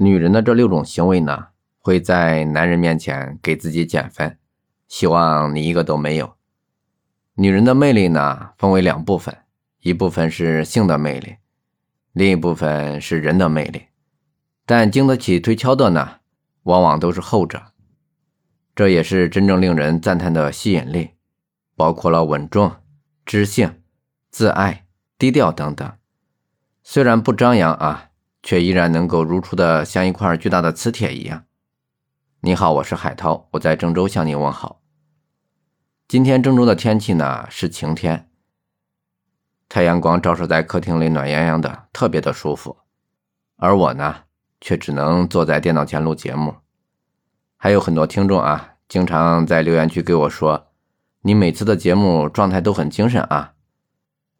[0.00, 1.48] 女人的这六种行为呢，
[1.80, 4.38] 会在男人面前给自己减分，
[4.86, 6.36] 希望你一个都没有。
[7.34, 9.36] 女人的魅力呢，分为两部分，
[9.80, 11.38] 一部分是性的魅力，
[12.12, 13.86] 另一部分是人的魅力。
[14.64, 16.20] 但经得起推敲的呢，
[16.62, 17.60] 往往都是后者。
[18.76, 21.10] 这也是真正令人赞叹的吸引力，
[21.74, 22.70] 包括了稳重、
[23.26, 23.82] 知性、
[24.30, 24.86] 自爱、
[25.18, 25.92] 低调等等。
[26.84, 28.07] 虽然不张扬啊。
[28.42, 31.44] 却依然能够如初的像一块巨大的磁铁一样。
[32.40, 34.80] 你好，我是海涛，我在郑州向您问好。
[36.06, 38.30] 今天郑州的天气呢是晴天，
[39.68, 42.78] 太阳光照射在客厅里，暖洋洋的，特别的舒服。
[43.56, 44.24] 而我呢，
[44.60, 46.54] 却只能坐在电脑前录节目。
[47.56, 50.68] 还有很多听众啊，经常在留言区给我说
[51.22, 53.54] ：“你每次的节目状态都很精神啊。”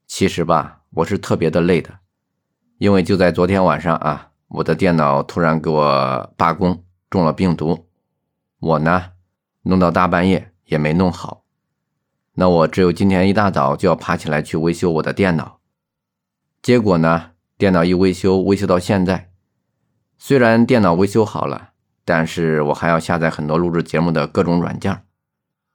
[0.06, 1.98] 其实吧，我是特别的累的。
[2.78, 7.88] 因为就在昨天晚上啊，我的电脑突然给我罢工，中了病毒。
[8.60, 9.10] 我呢，
[9.62, 11.42] 弄到大半夜也没弄好。
[12.34, 15.58] 那我只有今天一大早就要爬起来去维修我的电脑。
[16.62, 19.32] 结果呢，电脑一维修，维修到现在，
[20.16, 21.70] 虽然电脑维修好了，
[22.04, 25.02] 但是我还要下载很多录制节目的各种软件，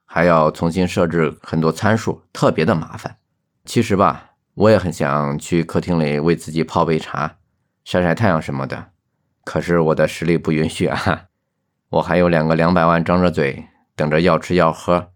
[0.06, 3.18] 还要重新设置很多参数，特别的麻烦。
[3.66, 4.30] 其实吧。
[4.56, 7.38] 我也很想去客厅里为自己泡杯茶、
[7.84, 8.92] 晒晒太阳什么的，
[9.44, 11.26] 可是我的实力不允许啊！
[11.90, 13.66] 我还有两个两百万张着嘴
[13.96, 15.12] 等着要吃要喝、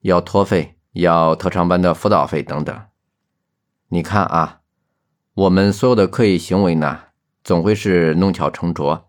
[0.00, 2.80] 要托费、要特长班的辅导费等等。
[3.90, 4.60] 你看啊，
[5.34, 6.98] 我们所有的刻意行为呢，
[7.44, 9.08] 总会是弄巧成拙、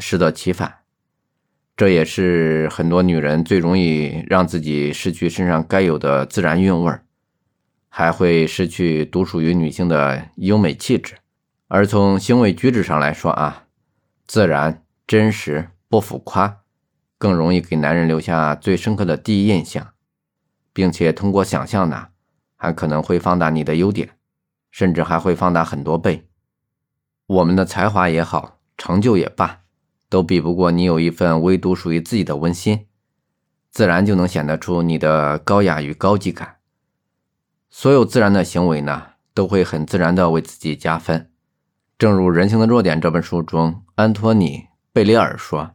[0.00, 0.78] 适得其反，
[1.76, 7.03] 这也是很多女人最容易让自己失去身上该有的自然韵味儿。
[7.96, 11.14] 还会失去独属于女性的优美气质，
[11.68, 13.66] 而从行为举止上来说啊，
[14.26, 16.62] 自然、真实、不浮夸，
[17.18, 19.92] 更容易给男人留下最深刻的第一印象，
[20.72, 22.08] 并且通过想象呢，
[22.56, 24.16] 还可能会放大你的优点，
[24.72, 26.26] 甚至还会放大很多倍。
[27.28, 29.60] 我们的才华也好，成就也罢，
[30.08, 32.88] 都比不过你有一份唯独属于自己的温馨，
[33.70, 36.56] 自然就能显得出你的高雅与高级感。
[37.76, 39.02] 所有自然的行为呢，
[39.34, 41.28] 都会很自然的为自己加分。
[41.98, 44.58] 正如《人性的弱点》这本书中，安托尼·
[44.92, 45.72] 贝里尔说：“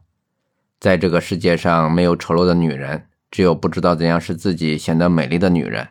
[0.80, 5.88] 在这个世界上，没有丑陋的女人，只有不知道怎样使自己显得美丽的女人。”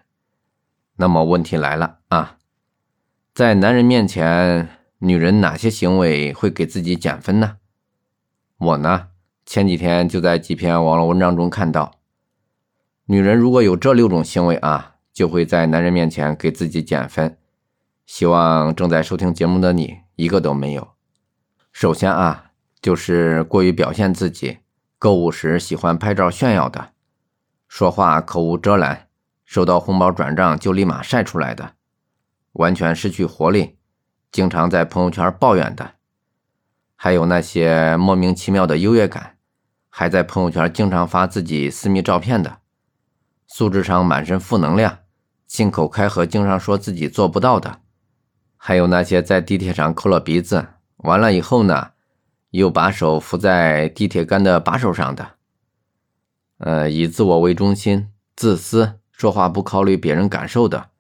[0.98, 2.38] 那么问题来了啊，
[3.36, 7.58] 在男人面前，女人哪些行为会给自己减分呢？
[8.58, 9.10] 我呢，
[9.46, 12.00] 前几天就在几篇网络文章中看到，
[13.06, 14.89] 女人如果有这六种行为啊。
[15.20, 17.38] 就会在男人面前给自己减分，
[18.06, 20.92] 希望正在收听节目的你一个都没有。
[21.74, 24.60] 首先啊，就是过于表现自己，
[24.98, 26.92] 购物时喜欢拍照炫耀的，
[27.68, 29.10] 说话口无遮拦，
[29.44, 31.74] 收到红包转账就立马晒出来的，
[32.54, 33.76] 完全失去活力，
[34.32, 35.96] 经常在朋友圈抱怨的，
[36.96, 39.36] 还有那些莫名其妙的优越感，
[39.90, 42.60] 还在朋友圈经常发自己私密照片的，
[43.48, 45.00] 素质上满身负能量。
[45.50, 47.80] 信口开河，经常说自己做不到的，
[48.56, 50.68] 还有那些在地铁上抠了鼻子，
[50.98, 51.94] 完了以后呢，
[52.52, 55.32] 又把手扶在地铁杆的把手上的，
[56.60, 60.92] 呃，以自我为中心、自私、说话不考虑别人感受的，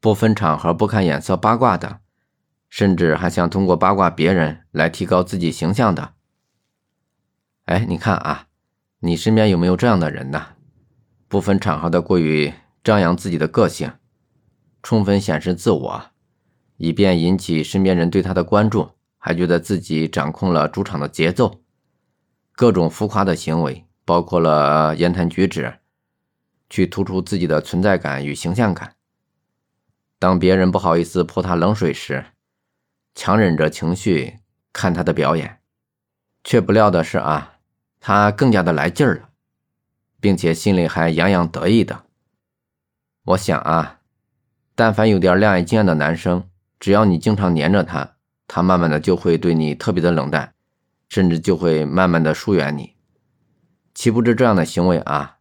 [0.00, 1.98] 不分场合、不看眼色八卦的，
[2.70, 6.14] 甚至还想通过八卦别人来提高自己形象的。
[7.66, 8.46] 哎，你看啊，
[9.00, 10.46] 你身边有没有这样的人呢？
[11.28, 12.54] 不分场合的过于。
[12.84, 13.92] 张扬自己的个性，
[14.82, 16.02] 充分显示自我，
[16.76, 21.60] 以便引起身边人对他的关注，还觉得自己掌控了主场的节奏。
[22.54, 25.78] 各种浮夸的行为，包括了言谈举止，
[26.68, 28.94] 去突出自己的存在感与形象感。
[30.18, 32.26] 当别人不好意思泼他冷水时，
[33.14, 34.38] 强忍着情绪
[34.72, 35.60] 看他的表演，
[36.42, 37.58] 却不料的是啊，
[38.00, 39.28] 他更加的来劲儿了，
[40.20, 42.06] 并且心里还洋洋得意的。
[43.24, 44.00] 我想啊，
[44.74, 46.42] 但凡有点恋爱经验的男生，
[46.80, 48.16] 只要你经常黏着他，
[48.48, 50.52] 他慢慢的就会对你特别的冷淡，
[51.08, 52.94] 甚至就会慢慢的疏远你。
[53.94, 55.36] 岂不知这样的行为啊，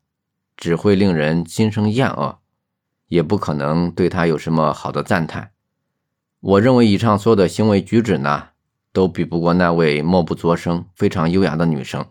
[0.55, 2.37] 只会令人心生厌恶，
[3.07, 5.49] 也不可能对他有什么好的赞叹。
[6.39, 8.49] 我认为以上所有的行为举止呢，
[8.93, 12.05] 都比不过那位默不作声、非常优雅的女生。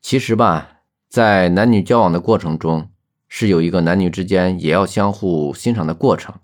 [0.00, 2.88] 其实吧，在男女交往的过程中，
[3.28, 6.34] 是有一个男女之间也要相互欣赏的过程。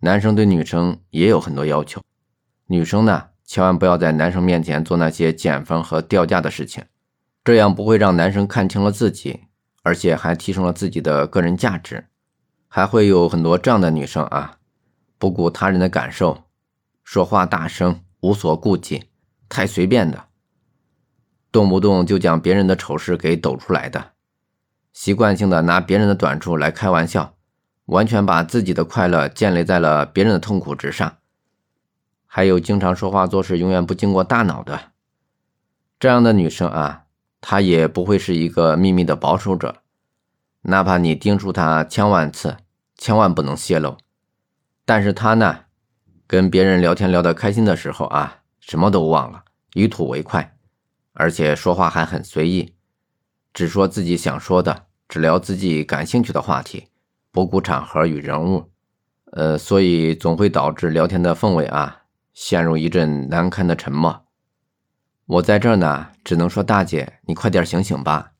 [0.00, 2.02] 男生对女生也有很多要求，
[2.66, 6.84] 女生呢千万不要在男生面前做那些减分和掉价的事情，
[7.44, 9.40] 这样不会让男生看清了自己，
[9.82, 12.06] 而且还提升了自己的个人价值。
[12.72, 14.58] 还会有很多这样的女生啊，
[15.18, 16.44] 不顾他人的感受，
[17.02, 19.06] 说话大声，无所顾忌，
[19.48, 20.26] 太随便的，
[21.50, 24.12] 动不动就将别人的丑事给抖出来的，
[24.92, 27.34] 习惯性的拿别人的短处来开玩笑，
[27.86, 31.16] 完全把自己的快乐建立在了别人的痛苦之上。
[32.26, 34.92] 还有经常说话做事永远不经过大脑的
[35.98, 37.04] 这样的女生啊，
[37.40, 39.82] 她也不会是一个秘密的保守者。
[40.62, 42.58] 哪怕你叮嘱她千万次，
[42.96, 43.96] 千万不能泄露，
[44.84, 45.60] 但是他呢，
[46.26, 49.44] 跟别人聊天聊得开心的时候啊，什么都忘了，
[49.74, 50.56] 以吐为快，
[51.14, 52.74] 而且说话还很随意，
[53.52, 56.88] 只说自己想说的，只聊自己感兴趣的话题，
[57.32, 58.70] 不顾场合与人物，
[59.32, 62.02] 呃，所以总会导致聊天的氛围啊，
[62.32, 64.24] 陷入一阵难堪的沉默。
[65.26, 68.32] 我在这儿呢，只能说大姐，你快点醒醒吧。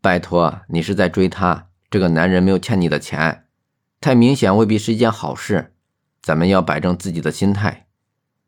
[0.00, 1.68] 拜托，你是在追他？
[1.90, 3.46] 这个男人没有欠你的钱，
[4.00, 5.74] 太明显未必是一件好事。
[6.22, 7.86] 咱们要摆正自己的心态。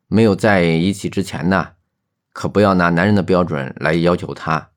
[0.08, 1.70] 没有在一起之前呢，
[2.32, 4.70] 可不要拿男人的标准来要求他。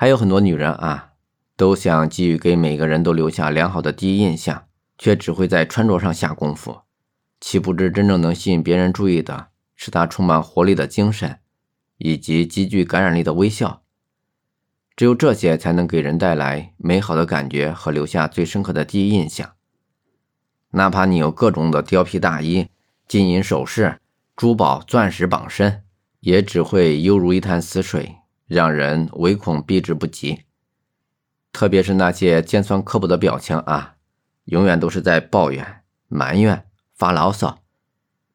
[0.00, 1.14] 还有很多女人啊，
[1.56, 6.82] 都想给予给每个人都留下良好的第一印象，却只会在穿着上下功夫，
[7.40, 11.40] 岂不知真正能吸引别人注意的是她充满活力的精神，
[11.96, 13.82] 以及极具感染力的微笑。
[14.94, 19.54] 只有这些才能给人带来美好的感觉和留下最深刻的第一印象。
[20.70, 22.68] 哪怕你有各种的貂皮大衣、
[23.08, 23.98] 金银首饰、
[24.36, 25.82] 珠宝、钻石绑身，
[26.20, 28.17] 也只会犹如一潭死水，
[28.48, 30.40] 让人唯恐避之不及。
[31.52, 33.94] 特别是那些尖酸刻薄的表情啊，
[34.44, 37.60] 永远都是在抱怨、埋怨、发牢骚，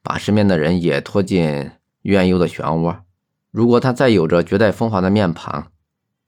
[0.02, 1.72] 把身边的人也拖进
[2.04, 3.00] 怨尤的漩涡。
[3.52, 5.68] 如果他再有着绝代风华的面庞，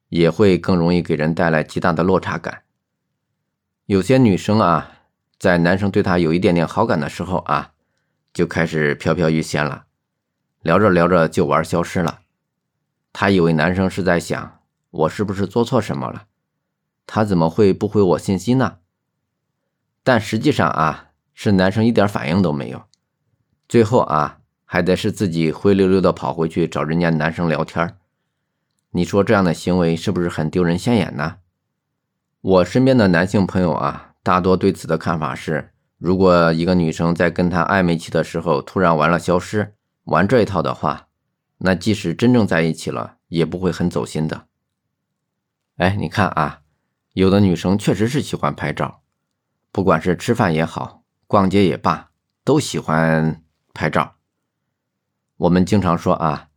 [0.10, 2.64] 也会更容易给人带来极大的落差感。
[3.88, 4.92] 有些女生啊，
[5.38, 7.74] 在男生对她有一点点好感的时候啊，
[8.34, 9.86] 就开始飘飘欲仙了，
[10.62, 12.22] 聊着聊着就玩消失了。
[13.18, 14.60] 她以为男生是在想
[14.92, 16.26] 我是不是做错什么了，
[17.08, 18.80] 他怎么会不回我信息呢？
[20.04, 22.84] 但实际上啊，是男生一点反应都没有，
[23.70, 27.98] 最后啊，还得是自己灰溜溜的跑回去找人家男生聊天
[28.92, 31.38] 你说这样的行为是不是很丢人现眼呢？
[32.42, 39.74] 我身边的男性朋友啊，大多对此的看法是：如果一个女生在跟他暧昧期的时候突然完了消失，
[40.04, 41.08] 玩这一套的话，
[41.58, 44.48] 那即使真正在一起了，也不会很走心的。
[45.78, 46.62] 哎，你看啊，
[47.14, 49.02] 有的女生确实是喜欢拍照，
[49.72, 52.12] 不管是吃饭也好，逛街也罢，
[52.44, 53.44] 都喜欢
[53.74, 54.16] 拍照。
[55.38, 56.50] 我们经常说啊。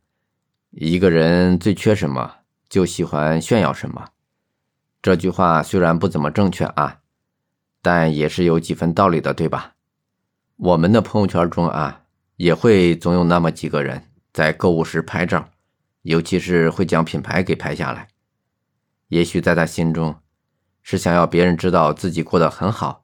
[0.71, 2.31] 一个人最缺什么，
[2.69, 4.09] 就喜欢炫耀什么。
[5.01, 6.99] 这句话虽然不怎么正确啊，
[7.81, 9.73] 但也是有几分道理的，对吧？
[10.57, 12.03] 我们的朋友圈中啊，
[12.35, 14.08] 也会总有那么几个人
[14.39, 15.49] 在购物时拍照，
[16.03, 18.07] 尤其是会将品牌给拍下来。
[19.09, 20.15] 也许在他心中，
[20.81, 23.03] 是想要别人知道自己过得很好。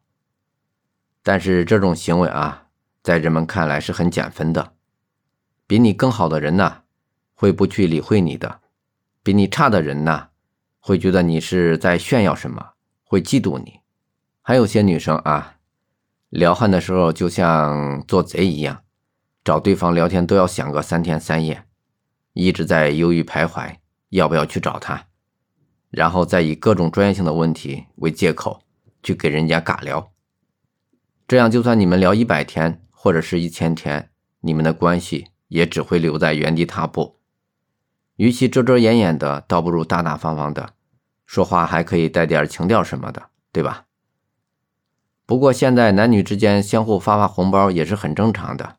[1.22, 2.68] 但是这种行为啊，
[3.04, 4.76] 在人们看来是很减分的。
[5.68, 6.84] 比你更好的人呢？
[7.34, 8.62] 会不去理会你的，
[9.22, 10.30] 比你差的人呢，
[10.80, 13.82] 会觉得你是在炫耀什么，会嫉妒你。
[14.42, 15.58] 还有些女生啊，
[16.30, 18.85] 撩汉的时候就像做贼一样，
[19.46, 21.66] 找对方聊天都要想个三天三夜，
[22.34, 23.76] 一直在犹豫徘徊，
[24.10, 25.06] 要不要去找他，
[25.92, 28.64] 然后再以各种专业性的问题为借口
[29.04, 30.12] 去给人家尬聊。
[31.28, 34.10] 这样，就算你们聊一百天或者是一千天，
[34.42, 37.18] 你们的关系也只会留在原地踏步。
[38.16, 40.74] 与其遮遮掩掩的，倒不如大大方方的
[41.28, 43.86] 说话，还可以带点情调什么的，对吧？
[45.28, 48.78] 不过现在男女之间相互发发红包也是很正常的，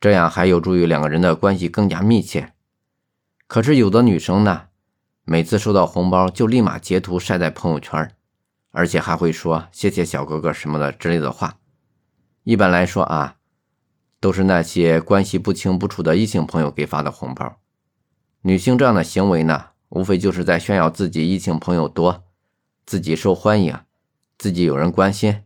[0.00, 2.54] 这样还有助于两个人的关系更加密切。
[3.46, 4.68] 可是有的女生呢，
[5.24, 8.10] 每次收到红包就立马截图晒在朋友圈，
[8.70, 11.58] 而且还会说“谢谢小哥哥”什么的之类的话。
[12.44, 13.36] 一般来说啊，
[14.18, 17.58] 都是那些关系不清不楚的异性朋友给发的红包。
[18.42, 22.24] 女性这样的行为呢，无非就是在炫耀自己异性朋友多，
[22.86, 23.78] 自己受欢迎，
[24.38, 25.42] 自己有人关心。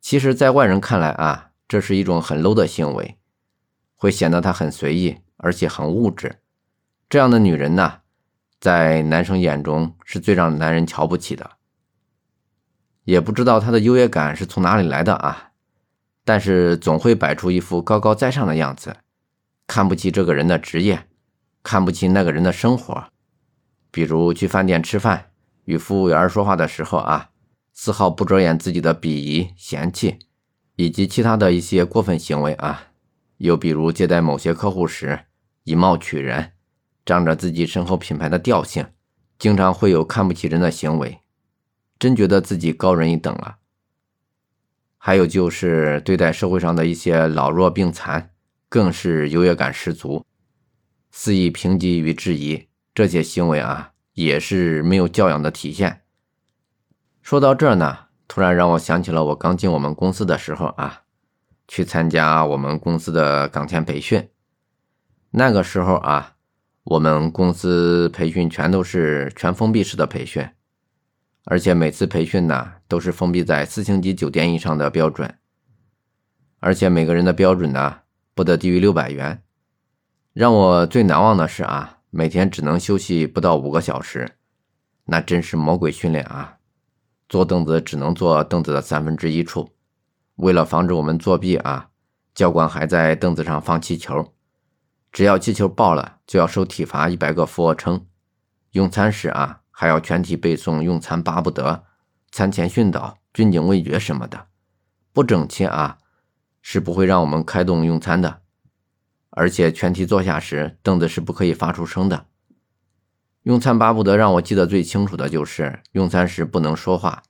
[0.00, 3.16] 其实，在外人看来啊，这是一种很 low 的行为，
[3.96, 6.36] 会显得她很随意，而且很物质。
[7.08, 8.00] 这样的女人呢，
[8.60, 11.50] 在男生眼中是最让男人瞧不起的。
[13.04, 15.50] 也不知道她的优越感是从哪里来的啊，
[16.24, 18.96] 但是总会摆出一副高高在上的样子。
[19.66, 21.08] 看不起这个人的职业，
[21.62, 23.04] 看不起那个人的生活。
[23.90, 25.30] 比如去饭店吃饭，
[25.64, 27.30] 与服务员说话的时候啊，
[27.72, 30.18] 丝毫不遮掩自己的鄙夷、嫌弃，
[30.76, 32.85] 以及其他的一些过分行为啊。
[33.38, 35.26] 又比如接待某些客户时，
[35.64, 36.52] 以貌取人，
[37.04, 38.86] 仗着自己身后品牌的调性，
[39.38, 41.20] 经常会有看不起人的行为，
[41.98, 43.58] 真觉得自己高人一等了。
[44.98, 48.30] 还有就是对待社会上的一些老弱病残，
[48.68, 50.24] 更是优越感十足，
[51.10, 56.02] 肆意评级与质疑，这些行为啊，也是没有教养的体现。
[57.22, 61.02] 说到这儿呢，突然让我想起了我刚进我们公司的时候啊，
[61.68, 64.28] 去参加我们公司的岗前培训。
[65.30, 66.36] 那个时候啊，
[66.84, 70.48] 我们公司培训全都是全封闭式的培训。
[71.48, 75.32] 而且每次培训呢，都是封闭在四星级酒店以上的标准，
[76.58, 77.98] 而且每个人的标准呢，
[78.34, 79.42] 不得低于六百元。
[80.32, 84.36] 让我最难忘的是啊，每天只能休息不到五个小时，
[85.04, 86.58] 那真是魔鬼训练啊！
[87.28, 89.70] 坐凳子只能坐凳子的三分之一处，
[90.36, 91.90] 为了防止我们作弊啊，
[92.34, 94.32] 教官还在凳子上放气球，
[95.12, 98.06] 只要气球爆了，就要受体罚一百个俯卧撑。
[98.70, 99.62] 用餐时啊。
[99.78, 101.84] 还要全体背诵用餐巴不得、
[102.32, 104.46] 餐前训导、军警味觉什么的，
[105.12, 105.98] 不整齐啊，
[106.62, 108.40] 是不会让我们开动用餐的。
[109.28, 112.24] 而且全体坐下时，凳子是不可以发出声的。
[113.42, 117.22] 用餐巴不得让我记得最清楚的就是用餐时不能说话，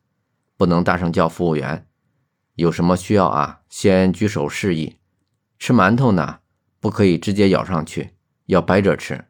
[0.57, 1.89] 不能大声叫服务员，
[2.57, 4.97] 有什么需要啊，先举手示意。
[5.59, 6.41] 吃馒头呢，
[6.81, 8.15] 不可以直接咬上去，
[8.47, 9.27] 要掰着吃。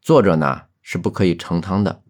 [0.00, 2.02] 坐着呢，是不可以盛汤的。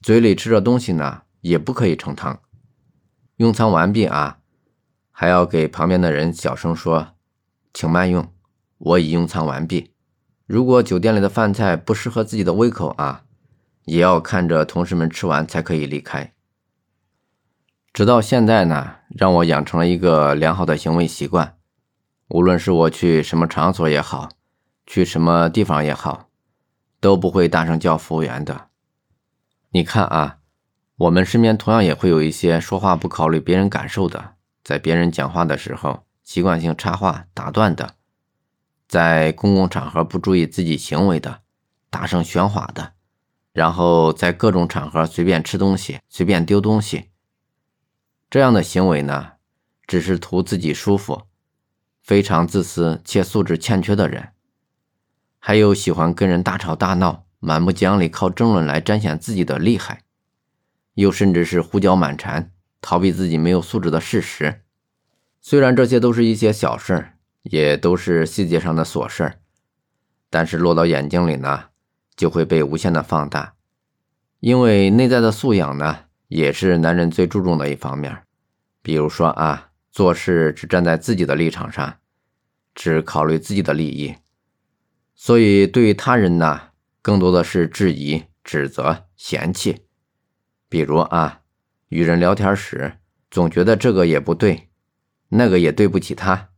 [0.00, 2.40] 嘴里吃着东西呢，也不可以盛汤。
[3.36, 4.38] 用餐完毕啊，
[5.10, 7.14] 还要给旁边的人小声说
[7.74, 8.32] ：“请慢用，
[8.78, 9.92] 我已用餐完毕。”
[10.46, 13.24] 如果酒店里的饭菜不适合自己的胃口啊，
[13.84, 16.34] 也要看着同事们吃完才可以离开。
[17.92, 21.58] 直到现在呢，让我养成了一个良好的行为习惯，
[22.28, 24.30] 无论是我去什么场所也好，
[24.86, 26.30] 去什么地方也好，
[27.00, 28.68] 都不会大声叫服务员的。
[29.72, 30.38] 你看啊，
[30.96, 37.96] 我们身边同样也会有一些说话不考虑别人感受的，在别人讲话的时候习惯性插话打断的，
[38.88, 41.40] 在公共场合不注意自己行为的，
[41.90, 42.92] 大声喧哗的，
[43.52, 47.10] 然后在各种场合随便吃东西、随便丢东西，
[48.32, 49.32] 这样的行为呢，
[49.86, 51.24] 只是图自己舒服，
[52.02, 54.30] 非常自私且素质欠缺的人，
[55.38, 57.26] 还有喜欢跟人大吵大闹。
[57.40, 60.04] 满不讲理，靠争论来彰显自己的厉害，
[60.94, 64.62] 又甚至是胡搅蛮缠，逃避自己没有素质的事实。
[65.42, 69.40] 虽然这些都是一些小事儿，也都是细节上的琐事儿，
[70.30, 71.64] 但是落到眼睛里呢，
[72.16, 73.56] 就会被无限的放大。
[74.40, 78.24] 因为内在的素养呢，也是男人最注重的一方面。
[78.80, 81.98] 比如说啊，做事只站在自己的立场上，
[82.74, 84.14] 只考虑自己的利益，
[85.14, 86.68] 所以对他人呢。
[87.04, 89.86] 更多的是质疑、指责、嫌弃，
[90.68, 91.40] 比如啊，
[91.88, 92.98] 与人聊天时
[93.28, 94.68] 总觉得这个也不对，
[95.30, 96.50] 那个也对不起他，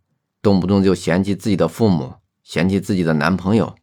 [0.42, 3.74] 动不动就嫌弃自己的父母，嫌弃自己的男朋友。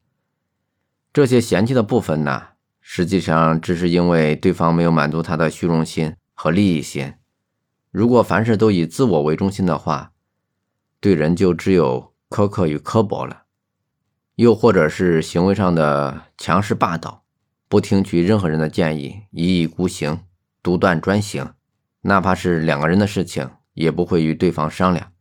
[1.11, 2.49] 这些嫌弃的部分呢，
[2.93, 7.13] 实际上只是因为对方没有满足他的虚荣心和利益心。
[7.89, 10.11] 如果凡事都以自我为中心的话，
[10.99, 13.43] 对人就只有苛刻与刻薄了。
[14.35, 17.23] 又或者是行为上的强势霸道，
[17.69, 20.25] 不听取任何人的建议，一意孤行，
[20.61, 21.53] 独断专行，
[22.01, 25.13] 哪怕是两个人的事情，也不会与对方商量。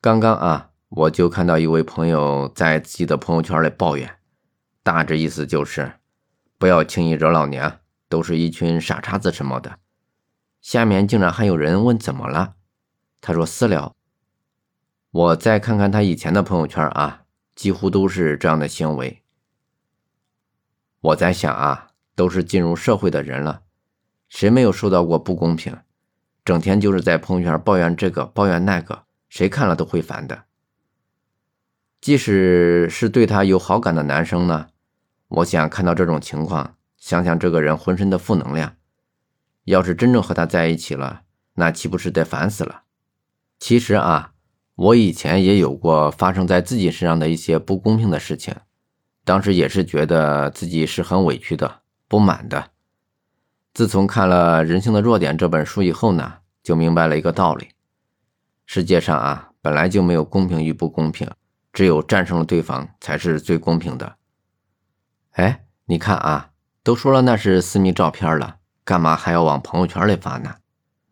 [0.00, 4.18] 刚刚啊，我就看到一位朋友在自己的朋友圈里抱怨，
[4.84, 5.94] 大致意思就是
[6.58, 9.78] 不要轻易惹老娘，都是一群傻叉子什么的。
[10.60, 12.54] 下面竟然还有人问怎么了，
[13.20, 13.94] 他说私聊。
[15.10, 17.22] 我再看看他以前的朋友圈啊。
[17.56, 19.22] 几乎都是这样的行为。
[21.00, 23.62] 我在想啊，都是进入社会的人了，
[24.28, 25.74] 谁没有受到过不公平？
[26.44, 30.44] 整天就是在朋友圈抱怨这个抱怨那个，谁看了都会烦的。
[31.98, 34.68] 即使是对他有好感的男生呢，
[35.28, 38.76] 我想看到这种情况，想想这个人浑身的负能量，
[39.64, 41.22] 要是真正和他在一起了，
[41.54, 42.82] 那岂不是得烦死了？
[43.58, 44.32] 其实啊。
[44.78, 48.54] 我以前也有过发生在自己身上的一些不公平的事情，
[49.24, 52.72] 当时也是觉得自己是很委屈的、不满的。
[53.72, 57.68] 自从看了《人性的弱点》这本书以后呢，就明白了一个道理：
[58.66, 61.26] 世界上啊，本来就没有公平与不公平，
[61.72, 64.16] 只有战胜了对方才是最公平的。
[65.36, 66.52] 哎，你看啊，
[66.82, 70.56] 都说了那是私密照片了，干嘛还要往朋友圈里发呢？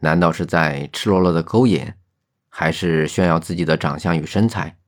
[0.01, 1.93] 难道是在赤裸裸的勾引，
[2.49, 4.79] 还是炫耀自己的长相与身材？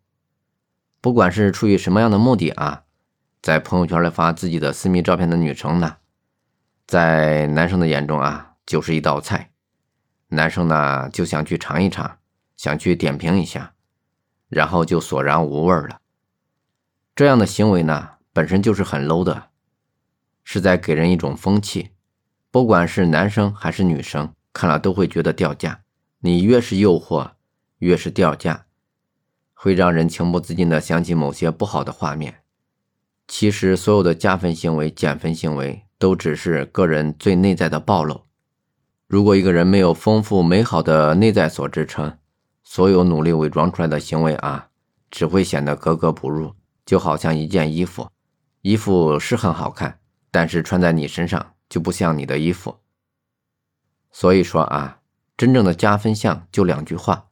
[1.02, 2.84] 不管是出于什么样的目的啊，
[3.42, 5.98] 在朋友圈里发自己的私密照片的女生呢，
[6.86, 9.50] 在男生的眼中啊，就是一道菜。
[10.28, 12.16] 男生呢就想去尝一尝，
[12.56, 13.74] 想去点评一下，
[14.48, 16.00] 然后就索然无味了。
[17.14, 19.44] 这样的行为呢，本身就是很 low 的，
[20.44, 21.92] 是在给人一种风气，
[22.50, 25.80] 不管是男生还是女生，看了都会觉得掉价。
[26.18, 27.30] 你越是诱惑，
[27.78, 28.66] 越是掉价，
[29.54, 32.42] 会让人情不自禁的想起某些不好的画面。
[33.26, 38.24] 其实，所有的加分行为、减分行为，都只是个人最内在的暴露。
[39.06, 42.18] 如果一个人没有丰富美好的内在所支撑，
[42.62, 44.68] 所有努力伪装出来的行为啊，
[45.10, 46.54] 只会显得格格不入。
[46.84, 48.08] 就好像一件衣服，
[48.68, 50.00] 衣服是很好看，
[50.32, 52.78] 但是穿在你身上就不像你的衣服。
[54.10, 54.98] 所以说啊，
[55.36, 57.28] 真正的加分项就两句话，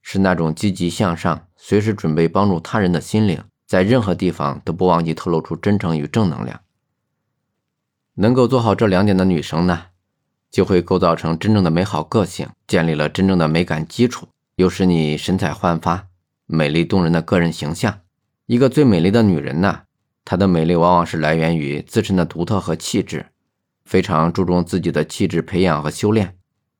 [0.00, 6.62] 是那种积极向上、随时准备帮助他人的心灵，在任何地方都不忘记透露出真诚与正能量。
[8.14, 9.88] 能够做好这两点的女生呢？
[10.50, 16.08] 就会构造成真正的美好个性，建立了真正的美感基础，又使你神采焕发、
[16.46, 18.00] 美丽动人的个人形象。
[18.46, 19.82] 一个最美丽的女人呢，
[20.26, 23.26] 她的美丽往往是来源于自身的独特和气质，
[23.84, 26.36] 非常注重自己的气质培养和修炼，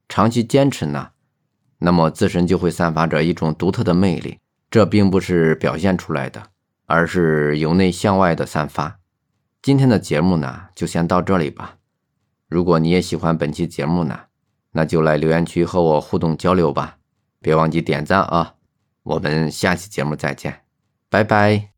[0.09, 1.11] 长期坚持呢，
[1.79, 4.41] 那么自身就会散发着一种独特的魅力。
[4.69, 6.43] 这并不是表现出来的，
[6.87, 8.99] 而是由内向外的散发。
[9.63, 11.77] 今天的节目呢，就先到这里吧。
[12.49, 14.23] 如果你也喜欢本期节目呢，
[14.73, 16.99] 那就来留言区和我互动交流吧，
[17.41, 18.55] 别忘记点赞啊！
[19.05, 20.63] 我们下期节目再见，
[21.09, 21.76] 拜拜。